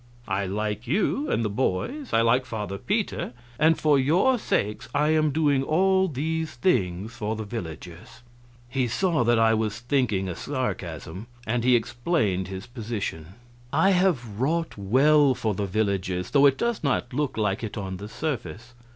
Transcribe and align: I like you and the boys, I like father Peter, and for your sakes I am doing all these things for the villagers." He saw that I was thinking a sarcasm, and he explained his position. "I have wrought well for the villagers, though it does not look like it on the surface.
I 0.27 0.47
like 0.47 0.87
you 0.87 1.29
and 1.29 1.45
the 1.45 1.47
boys, 1.51 2.11
I 2.11 2.21
like 2.21 2.43
father 2.47 2.79
Peter, 2.79 3.33
and 3.59 3.77
for 3.77 3.99
your 3.99 4.39
sakes 4.39 4.89
I 4.95 5.09
am 5.09 5.29
doing 5.29 5.61
all 5.61 6.07
these 6.07 6.55
things 6.55 7.13
for 7.13 7.35
the 7.35 7.43
villagers." 7.43 8.23
He 8.67 8.87
saw 8.87 9.23
that 9.23 9.37
I 9.37 9.53
was 9.53 9.79
thinking 9.81 10.27
a 10.27 10.35
sarcasm, 10.35 11.27
and 11.45 11.63
he 11.63 11.75
explained 11.75 12.47
his 12.47 12.65
position. 12.65 13.35
"I 13.71 13.91
have 13.91 14.39
wrought 14.41 14.75
well 14.75 15.35
for 15.35 15.53
the 15.53 15.67
villagers, 15.67 16.31
though 16.31 16.47
it 16.47 16.57
does 16.57 16.83
not 16.83 17.13
look 17.13 17.37
like 17.37 17.63
it 17.63 17.77
on 17.77 17.97
the 17.97 18.09
surface. 18.09 18.73